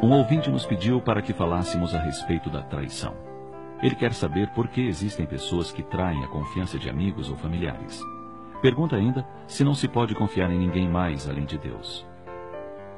[0.00, 3.16] Um ouvinte nos pediu para que falássemos a respeito da traição.
[3.82, 8.00] Ele quer saber por que existem pessoas que traem a confiança de amigos ou familiares.
[8.62, 12.06] Pergunta ainda se não se pode confiar em ninguém mais além de Deus.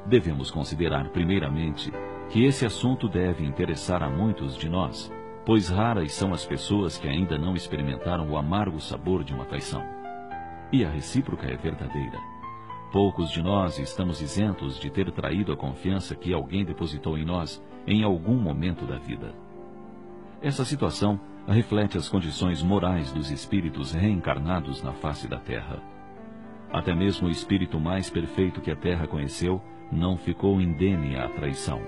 [0.05, 1.91] Devemos considerar, primeiramente,
[2.29, 5.11] que esse assunto deve interessar a muitos de nós,
[5.43, 9.83] pois raras são as pessoas que ainda não experimentaram o amargo sabor de uma traição.
[10.71, 12.19] E a recíproca é verdadeira.
[12.91, 17.63] Poucos de nós estamos isentos de ter traído a confiança que alguém depositou em nós
[17.87, 19.33] em algum momento da vida.
[20.41, 21.17] Essa situação
[21.47, 25.81] reflete as condições morais dos espíritos reencarnados na face da Terra.
[26.69, 31.81] Até mesmo o espírito mais perfeito que a Terra conheceu não ficou indene à traição.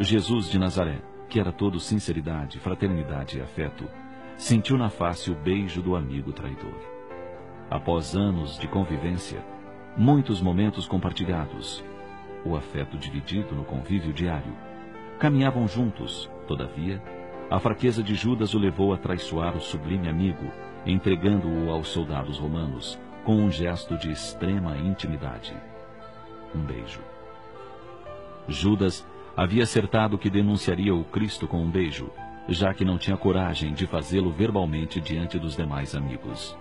[0.00, 3.84] Jesus de Nazaré, que era todo sinceridade, fraternidade e afeto,
[4.36, 6.74] sentiu na face o beijo do amigo traidor.
[7.70, 9.44] Após anos de convivência,
[9.96, 11.84] muitos momentos compartilhados,
[12.44, 14.54] o afeto dividido no convívio diário,
[15.18, 17.02] caminhavam juntos, todavia,
[17.50, 20.50] a fraqueza de Judas o levou a traiçoar o sublime amigo,
[20.86, 25.54] entregando-o aos soldados romanos, com um gesto de extrema intimidade.
[26.54, 27.00] Um beijo.
[28.48, 32.10] Judas havia acertado que denunciaria o Cristo com um beijo,
[32.48, 36.56] já que não tinha coragem de fazê-lo verbalmente diante dos demais amigos.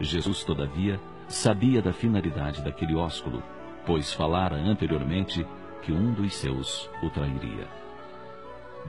[0.00, 3.42] Jesus, todavia, sabia da finalidade daquele ósculo,
[3.86, 5.46] pois falara anteriormente
[5.82, 7.66] que um dos seus o trairia.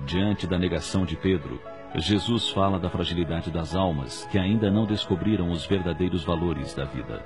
[0.06, 1.59] Diante da negação de Pedro,
[1.95, 7.23] Jesus fala da fragilidade das almas que ainda não descobriram os verdadeiros valores da vida.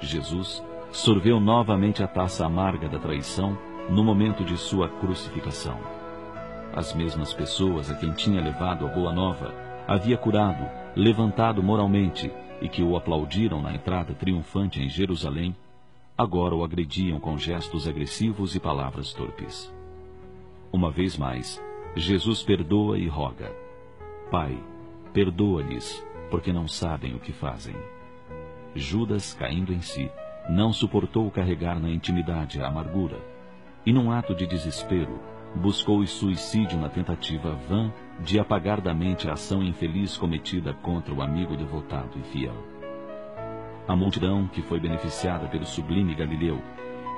[0.00, 3.56] Jesus sorveu novamente a taça amarga da traição
[3.90, 5.78] no momento de sua crucificação.
[6.74, 9.54] As mesmas pessoas a quem tinha levado a boa nova,
[9.86, 15.54] havia curado, levantado moralmente e que o aplaudiram na entrada triunfante em Jerusalém,
[16.16, 19.72] agora o agrediam com gestos agressivos e palavras torpes.
[20.72, 21.62] Uma vez mais,
[21.94, 23.54] Jesus perdoa e roga:
[24.30, 24.58] Pai,
[25.12, 27.74] perdoa-lhes, porque não sabem o que fazem.
[28.74, 30.10] Judas, caindo em si,
[30.48, 33.18] não suportou carregar na intimidade a amargura,
[33.84, 35.18] e num ato de desespero,
[35.54, 41.14] buscou o suicídio na tentativa vã de apagar da mente a ação infeliz cometida contra
[41.14, 42.54] o amigo devotado e fiel.
[43.88, 46.60] A multidão que foi beneficiada pelo sublime Galileu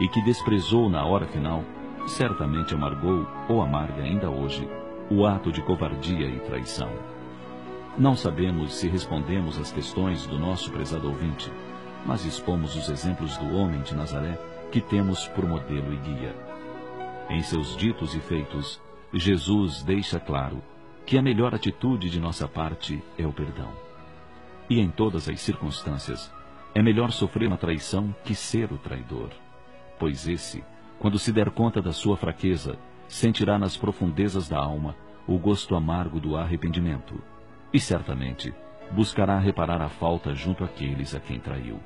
[0.00, 1.65] e que desprezou na hora final,
[2.06, 4.69] certamente amargou ou amarga ainda hoje
[5.11, 6.91] o ato de covardia e traição.
[7.97, 11.50] Não sabemos se respondemos às questões do nosso prezado ouvinte,
[12.06, 14.38] mas expomos os exemplos do homem de Nazaré
[14.71, 16.48] que temos por modelo e guia.
[17.31, 18.81] Em seus ditos e feitos,
[19.12, 20.62] Jesus deixa claro
[21.05, 23.71] que a melhor atitude de nossa parte é o perdão.
[24.69, 26.33] E em todas as circunstâncias,
[26.75, 29.28] é melhor sofrer uma traição que ser o traidor.
[29.99, 30.65] Pois esse,
[30.99, 32.78] quando se der conta da sua fraqueza,
[33.09, 34.97] sentirá nas profundezas da alma
[35.27, 37.22] o gosto amargo do arrependimento.
[37.72, 38.55] E certamente
[38.91, 41.78] buscará reparar a falta junto àqueles a quem traiu.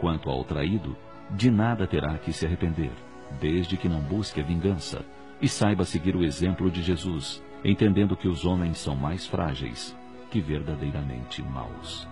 [0.00, 0.96] Quanto ao traído,
[1.30, 2.90] de nada terá que se arrepender,
[3.40, 5.04] desde que não busque a vingança
[5.40, 9.96] e saiba seguir o exemplo de Jesus, entendendo que os homens são mais frágeis
[10.30, 12.08] que verdadeiramente maus.